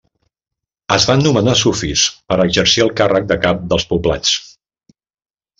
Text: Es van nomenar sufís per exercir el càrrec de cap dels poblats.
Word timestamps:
Es 0.95 1.05
van 1.09 1.21
nomenar 1.27 1.53
sufís 1.59 2.05
per 2.31 2.39
exercir 2.47 2.85
el 2.89 2.91
càrrec 3.03 3.31
de 3.33 3.39
cap 3.47 3.63
dels 3.75 3.87
poblats. 3.93 4.37